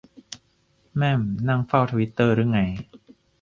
[0.97, 2.59] แม่มนั่งเฝ้าทวิตเตอร์รึไง